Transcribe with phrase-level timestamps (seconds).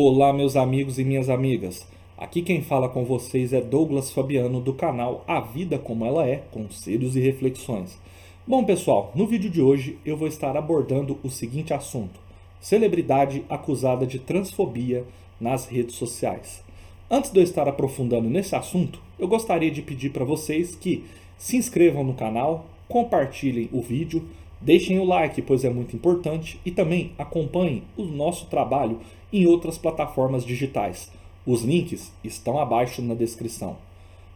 [0.00, 1.84] Olá, meus amigos e minhas amigas.
[2.16, 6.36] Aqui quem fala com vocês é Douglas Fabiano do canal A Vida Como Ela É,
[6.52, 7.98] Conselhos e Reflexões.
[8.46, 12.20] Bom, pessoal, no vídeo de hoje eu vou estar abordando o seguinte assunto:
[12.60, 15.04] celebridade acusada de transfobia
[15.40, 16.62] nas redes sociais.
[17.10, 21.04] Antes de eu estar aprofundando nesse assunto, eu gostaria de pedir para vocês que
[21.36, 24.22] se inscrevam no canal, compartilhem o vídeo,
[24.60, 28.98] Deixem o like, pois é muito importante, e também acompanhem o nosso trabalho
[29.32, 31.10] em outras plataformas digitais.
[31.46, 33.76] Os links estão abaixo na descrição.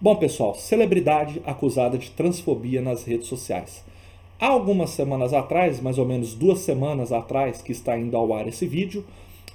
[0.01, 3.85] Bom, pessoal, celebridade acusada de transfobia nas redes sociais.
[4.41, 8.49] Há algumas semanas atrás, mais ou menos duas semanas atrás, que está indo ao ar
[8.49, 9.05] esse vídeo,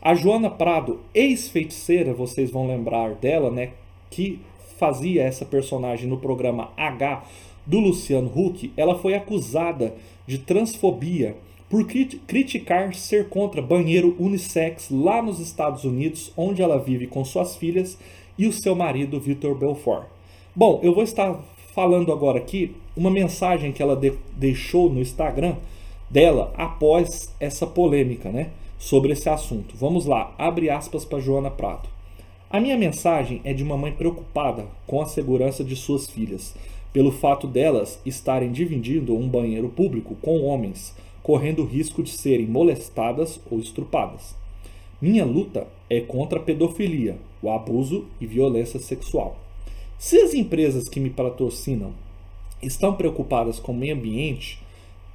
[0.02, 3.72] a Joana Prado, ex-feiticeira, vocês vão lembrar dela, né?
[4.10, 4.40] Que
[4.78, 7.26] fazia essa personagem no programa H
[7.66, 9.96] do Luciano Huck, ela foi acusada
[10.28, 11.36] de transfobia
[11.70, 17.26] por crit criticar ser contra banheiro unissex lá nos Estados Unidos, onde ela vive com
[17.26, 17.98] suas filhas
[18.38, 20.06] e o seu marido Victor Belfort.
[20.56, 21.40] Bom, eu vou estar
[21.74, 25.56] falando agora aqui uma mensagem que ela de deixou no Instagram
[26.10, 29.76] dela após essa polêmica, né, sobre esse assunto.
[29.76, 31.90] Vamos lá, abre aspas para Joana Prado.
[32.50, 36.56] A minha mensagem é de uma mãe preocupada com a segurança de suas filhas
[36.98, 43.40] pelo fato delas estarem dividindo um banheiro público com homens, correndo risco de serem molestadas
[43.52, 44.36] ou estrupadas.
[45.00, 49.38] Minha luta é contra a pedofilia, o abuso e violência sexual.
[50.00, 51.94] Se as empresas que me patrocinam
[52.64, 54.60] estão preocupadas com o meio ambiente,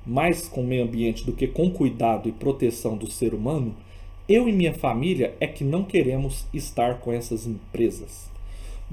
[0.07, 3.75] mais com o meio ambiente do que com cuidado e proteção do ser humano,
[4.29, 8.32] eu e minha família é que não queremos estar com essas empresas.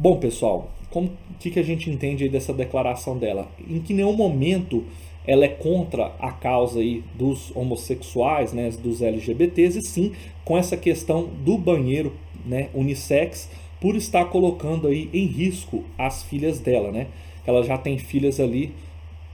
[0.01, 1.09] Bom, pessoal, o
[1.41, 3.51] que, que a gente entende aí dessa declaração dela?
[3.69, 4.85] Em que nenhum momento
[5.27, 10.13] ela é contra a causa aí dos homossexuais, né, dos LGBTs, e sim
[10.45, 12.13] com essa questão do banheiro
[12.45, 13.49] né, unissex,
[13.81, 17.07] por estar colocando aí em risco as filhas dela, né?
[17.45, 18.71] Ela já tem filhas ali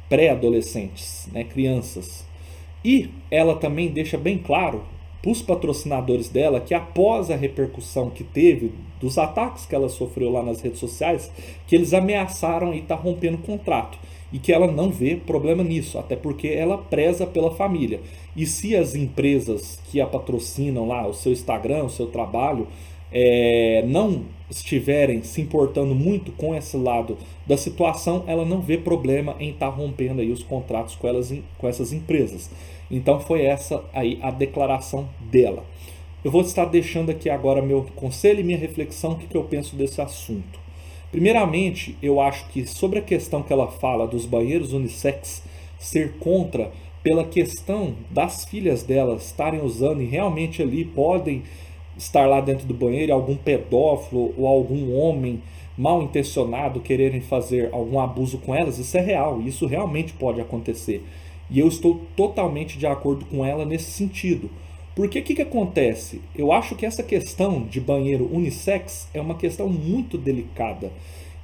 [0.09, 2.26] pré-adolescentes, né, crianças.
[2.84, 4.82] E ela também deixa bem claro
[5.25, 8.72] para os patrocinadores dela que após a repercussão que teve
[9.02, 11.31] dos ataques que ela sofreu lá nas redes sociais,
[11.66, 13.97] que eles ameaçaram e tá rompendo o contrato
[14.31, 18.02] e que ela não vê problema nisso, até porque ela preza pela família.
[18.35, 22.68] E se as empresas que a patrocinam lá, o seu Instagram, o seu trabalho,
[23.18, 27.18] é, não estiverem se importando muito com esse lado
[27.48, 31.34] da situação, ela não vê problema em estar tá rompendo aí os contratos com, elas,
[31.58, 32.52] com essas empresas.
[32.92, 35.64] Então foi essa aí a declaração dela.
[36.26, 39.44] Eu vou estar deixando aqui agora meu conselho e minha reflexão, o que, que eu
[39.46, 40.59] penso desse assunto.
[41.09, 45.42] Primeiramente, eu acho que sobre a questão que ela fala dos banheiros unissex
[45.80, 46.72] ser contra
[47.02, 51.44] pela questão das filhas delas estarem usando e realmente ali podem
[51.98, 55.42] estar lá dentro do banheiro algum pedófilo ou algum homem
[55.78, 61.04] mal intencionado quererem fazer algum abuso com elas, isso é real, isso realmente pode acontecer.
[61.50, 64.50] E eu estou totalmente de acordo com ela nesse sentido.
[64.96, 66.22] Porque o que, que acontece?
[66.34, 70.92] Eu acho que essa questão de banheiro unissex é uma questão muito delicada.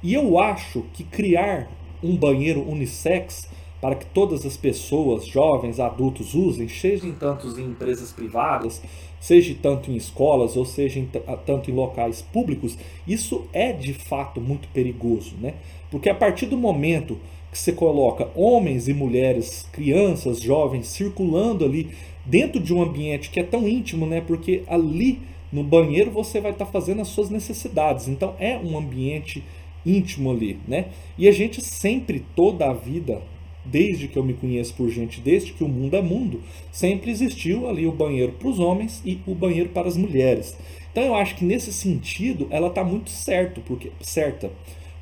[0.02, 1.70] E eu acho que criar
[2.02, 3.48] um banheiro unissex
[3.82, 8.80] para que todas as pessoas, jovens, adultos, usem, seja em tantos em empresas privadas,
[9.20, 11.10] seja tanto em escolas ou seja em,
[11.44, 12.78] tanto em locais públicos,
[13.08, 15.54] isso é de fato muito perigoso, né?
[15.90, 17.18] Porque a partir do momento
[17.50, 21.90] que você coloca homens e mulheres, crianças, jovens circulando ali
[22.24, 24.20] dentro de um ambiente que é tão íntimo, né?
[24.20, 25.18] Porque ali
[25.50, 28.06] no banheiro você vai estar tá fazendo as suas necessidades.
[28.06, 29.42] Então é um ambiente
[29.84, 30.86] íntimo ali, né?
[31.18, 33.20] E a gente sempre toda a vida,
[33.64, 37.68] desde que eu me conheço por gente, desde que o mundo é mundo, sempre existiu
[37.68, 40.56] ali o banheiro para os homens e o banheiro para as mulheres.
[40.90, 44.50] Então eu acho que nesse sentido ela está muito certo, porque certa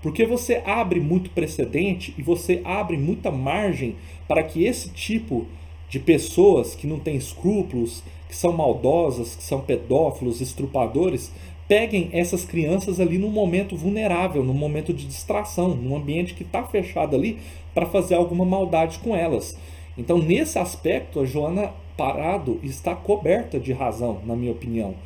[0.02, 5.46] porque você abre muito precedente e você abre muita margem para que esse tipo
[5.88, 11.32] de pessoas que não têm escrúpulos, que são maldosas, que são pedófilos, estrupadores,
[11.70, 16.64] peguem essas crianças ali num momento vulnerável, num momento de distração, num ambiente que está
[16.64, 17.38] fechado ali
[17.72, 19.56] para fazer alguma maldade com elas.
[19.96, 24.96] Então, nesse aspecto, a Joana Parado está coberta de razão, na minha opinião.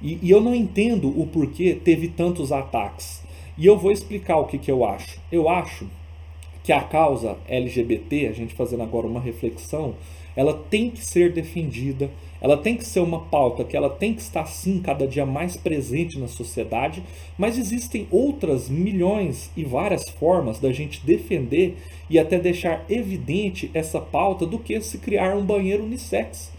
[0.00, 3.22] E, e eu não entendo o porquê teve tantos ataques.
[3.58, 5.20] E eu vou explicar o que, que eu acho.
[5.30, 5.86] Eu acho
[6.62, 9.94] que a causa LGBT, a gente fazendo agora uma reflexão,
[10.36, 12.10] ela tem que ser defendida,
[12.40, 15.56] ela tem que ser uma pauta que ela tem que estar sim cada dia mais
[15.56, 17.02] presente na sociedade,
[17.38, 21.76] mas existem outras milhões e várias formas da gente defender
[22.10, 26.52] e até deixar evidente essa pauta do que se criar um banheiro unissex.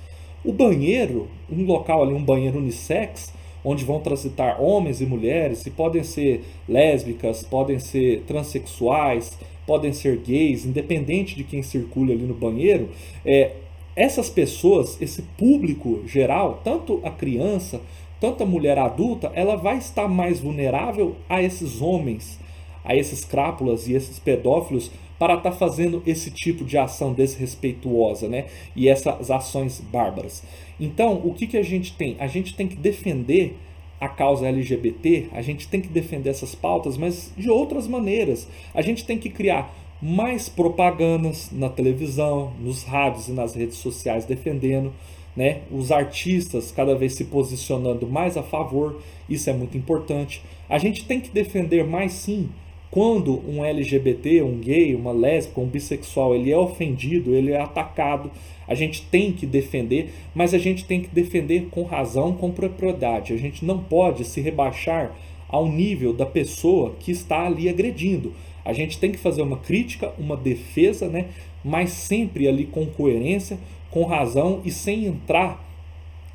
[0.44, 3.33] O banheiro, um local ali, um banheiro unissex,
[3.63, 10.18] onde vão transitar homens e mulheres, se podem ser lésbicas, podem ser transexuais, podem ser
[10.18, 12.89] gays, independente de quem circula ali no banheiro,
[13.25, 13.51] é,
[13.95, 17.81] essas pessoas, esse público geral, tanto a criança,
[18.19, 22.39] tanto a mulher adulta, ela vai estar mais vulnerável a esses homens,
[22.83, 28.27] a esses crápulas e esses pedófilos para estar tá fazendo esse tipo de ação desrespeituosa,
[28.27, 28.45] né?
[28.75, 30.44] E essas ações bárbaras.
[30.80, 32.18] Então, o que, que a gente tem?
[32.19, 33.56] A gente tem que defender
[34.00, 38.48] a causa LGBT, a gente tem que defender essas pautas, mas de outras maneiras.
[38.74, 44.25] A gente tem que criar mais propagandas na televisão, nos rádios e nas redes sociais
[44.25, 44.94] defendendo,
[45.36, 45.62] né?
[45.71, 50.42] Os artistas cada vez se posicionando mais a favor, isso é muito importante.
[50.69, 52.50] A gente tem que defender mais sim
[52.89, 58.31] quando um LGBT, um gay, uma lésbica, um bissexual, ele é ofendido, ele é atacado,
[58.68, 63.33] a gente tem que defender, mas a gente tem que defender com razão, com propriedade.
[63.33, 65.13] A gente não pode se rebaixar
[65.50, 68.33] ao nível da pessoa que está ali agredindo.
[68.65, 71.27] A gente tem que fazer uma crítica, uma defesa, né?
[71.63, 73.57] mas sempre ali com coerência,
[73.91, 75.63] com razão e sem entrar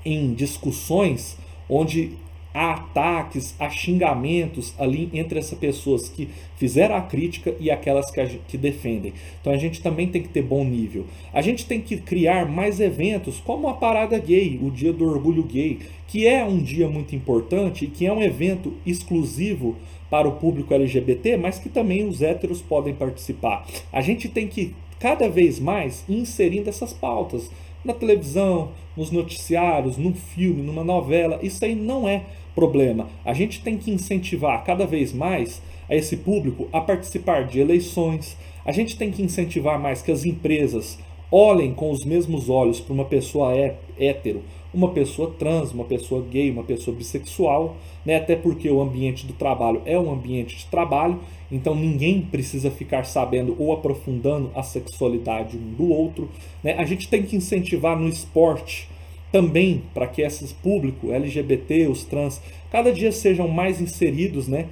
[0.04, 1.36] em discussões
[1.68, 2.12] onde
[2.52, 8.40] há ataques, há xingamentos ali entre essas pessoas que fizeram a crítica e aquelas que,
[8.48, 9.12] que, defendem.
[9.40, 11.06] Então a gente também tem que ter bom nível.
[11.32, 15.44] A gente tem que criar mais eventos, como a Parada Gay, o Dia do Orgulho
[15.44, 19.76] Gay, que é um dia muito importante e que é um evento exclusivo
[20.10, 23.64] para o público LGBT, mas que também os héteros podem participar.
[23.92, 27.50] A gente tem que cada vez mais ir inserindo essas pautas
[27.84, 31.38] na televisão, nos noticiários, num filme, numa novela.
[31.42, 32.22] Isso aí não é
[32.54, 33.08] problema.
[33.24, 38.36] A gente tem que incentivar cada vez mais a esse público a participar de eleições.
[38.64, 40.98] A gente tem que incentivar mais que as empresas
[41.30, 43.52] olhem com os mesmos olhos para uma pessoa
[43.98, 48.16] hétero, uma pessoa trans, uma pessoa gay, uma pessoa bissexual, né?
[48.16, 51.18] até porque o ambiente do trabalho é um ambiente de trabalho,
[51.50, 56.28] então ninguém precisa ficar sabendo ou aprofundando a sexualidade um do outro.
[56.62, 56.74] Né?
[56.74, 58.88] A gente tem que incentivar no esporte
[59.32, 62.40] também para que esses público LGBT, os trans,
[62.70, 64.66] cada dia sejam mais inseridos, né,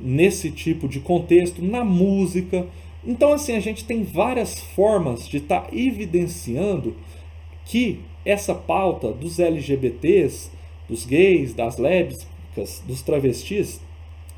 [0.00, 2.66] nesse tipo de contexto, na música.
[3.04, 6.94] Então assim, a gente tem várias formas de estar tá evidenciando
[7.68, 10.50] que essa pauta dos LGBTs,
[10.88, 13.80] dos gays, das lésbicas, dos travestis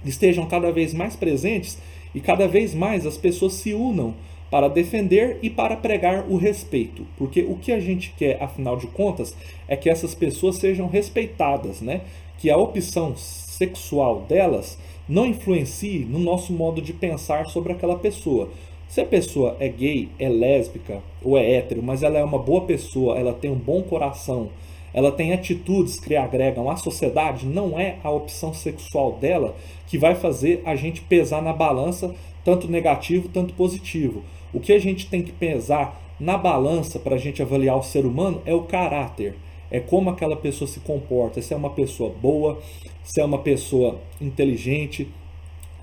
[0.05, 1.79] estejam cada vez mais presentes
[2.15, 4.15] e cada vez mais as pessoas se unam
[4.51, 8.89] para defender e para pregar o respeito, porque o que a gente quer, afinal de
[8.89, 9.37] contas,
[9.69, 12.01] é que essas pessoas sejam respeitadas, né?
[12.37, 14.77] Que a opção sexual delas
[15.09, 18.49] não influencie no nosso modo de pensar sobre aquela pessoa.
[18.91, 22.63] Se a pessoa é gay, é lésbica ou é hétero, mas ela é uma boa
[22.63, 24.49] pessoa, ela tem um bom coração,
[24.93, 29.55] ela tem atitudes que agregam à sociedade, não é a opção sexual dela
[29.87, 32.13] que vai fazer a gente pesar na balança
[32.45, 34.25] tanto negativo, tanto positivo.
[34.53, 38.05] O que a gente tem que pesar na balança para a gente avaliar o ser
[38.05, 39.37] humano é o caráter.
[39.71, 42.59] É como aquela pessoa se comporta, se é uma pessoa boa,
[43.05, 45.07] se é uma pessoa inteligente,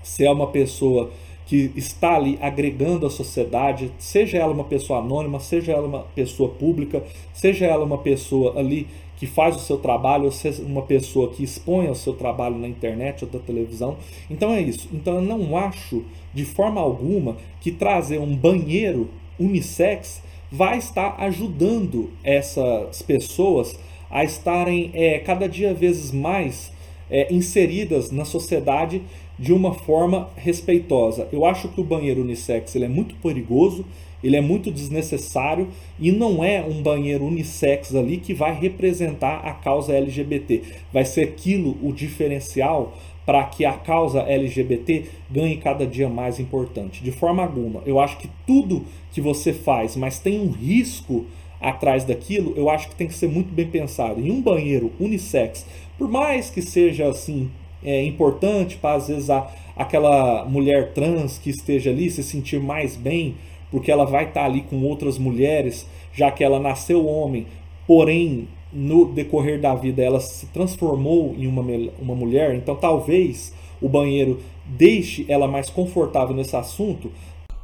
[0.02, 1.10] se é uma pessoa
[1.48, 6.50] que está ali agregando a sociedade, seja ela uma pessoa anônima, seja ela uma pessoa
[6.50, 11.30] pública, seja ela uma pessoa ali que faz o seu trabalho, ou seja uma pessoa
[11.30, 13.96] que expõe o seu trabalho na internet ou da televisão.
[14.30, 14.90] Então é isso.
[14.92, 19.08] Então eu não acho de forma alguma que trazer um banheiro
[19.40, 23.78] unissex vai estar ajudando essas pessoas
[24.10, 26.70] a estarem é, cada dia vezes mais
[27.10, 29.02] é, inseridas na sociedade
[29.38, 31.28] de uma forma respeitosa.
[31.32, 33.84] Eu acho que o banheiro unissex ele é muito perigoso,
[34.22, 35.68] ele é muito desnecessário
[36.00, 40.62] e não é um banheiro unissex ali que vai representar a causa LGBT.
[40.92, 47.04] Vai ser aquilo o diferencial para que a causa LGBT ganhe cada dia mais importante.
[47.04, 47.82] De forma alguma.
[47.84, 51.26] Eu acho que tudo que você faz, mas tem um risco
[51.60, 54.20] atrás daquilo, eu acho que tem que ser muito bem pensado.
[54.20, 55.66] Em um banheiro unissex,
[55.98, 57.50] por mais que seja assim
[57.82, 62.96] é importante para às vezes a, aquela mulher trans que esteja ali se sentir mais
[62.96, 63.36] bem,
[63.70, 67.46] porque ela vai estar ali com outras mulheres, já que ela nasceu homem,
[67.86, 71.62] porém no decorrer da vida ela se transformou em uma,
[72.00, 77.10] uma mulher, então talvez o banheiro deixe ela mais confortável nesse assunto.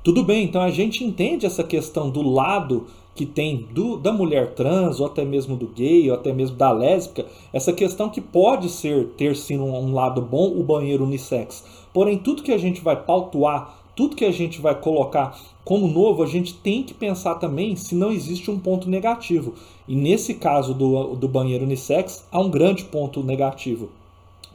[0.02, 4.54] Tudo bem, então a gente entende essa questão do lado que tem do, da mulher
[4.54, 8.68] trans, ou até mesmo do gay, ou até mesmo da lésbica, essa questão que pode
[8.68, 11.64] ser ter sim um, um lado bom o banheiro unissex.
[11.92, 16.22] Porém, tudo que a gente vai pautuar tudo que a gente vai colocar como novo,
[16.22, 19.54] a gente tem que pensar também se não existe um ponto negativo.
[19.86, 23.88] E nesse caso do, do banheiro unissex, há um grande ponto negativo.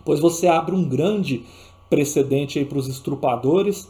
[0.04, 1.44] pois você abre um grande
[1.90, 3.90] precedente para os estrupadores,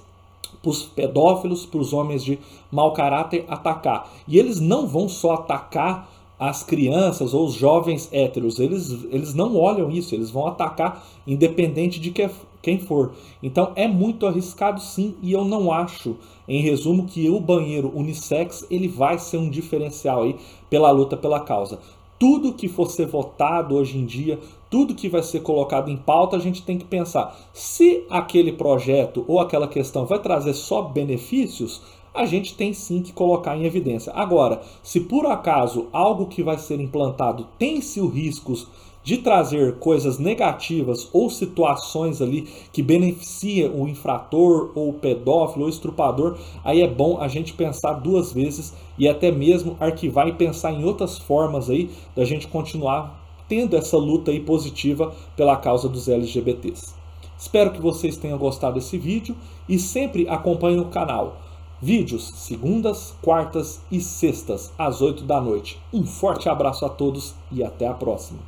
[0.62, 2.40] para os pedófilos, para os homens de
[2.72, 4.12] mau caráter atacar.
[4.28, 9.58] E eles não vão só atacar as crianças ou os jovens héteros, eles, eles não
[9.58, 12.30] olham isso, eles vão atacar independente de que,
[12.62, 13.12] quem for.
[13.44, 16.16] Então é muito arriscado sim, e eu não acho,
[16.48, 20.38] em resumo, que o banheiro unissex ele vai ser um diferencial aí
[20.70, 21.80] pela luta pela causa
[22.20, 24.38] tudo que for ser votado hoje em dia,
[24.70, 29.26] tudo que vai ser colocado em pauta, a gente tem que pensar se aquele projeto
[29.28, 31.82] ou aquela questão vai trazer só benefícios,
[32.14, 34.12] a gente tem sim que colocar em evidência.
[34.14, 38.68] Agora, se por acaso algo que vai ser implantado tem-se os riscos
[39.04, 45.70] de trazer coisas negativas ou situações ali que beneficia o infrator ou o pedófilo ou
[45.70, 50.74] estrupador, aí é bom a gente pensar duas vezes e até mesmo arquivar e pensar
[50.74, 53.19] em outras formas aí da gente continuar
[53.50, 56.94] tendo essa luta aí positiva pela causa dos LGBTs.
[57.38, 59.36] Espero que vocês tenham gostado desse vídeo
[59.68, 61.42] e sempre acompanhem o canal.
[61.82, 65.80] Vídeos segundas, quartas e sextas às 8 da noite.
[65.94, 68.40] Um forte abraço a todos e até a próxima.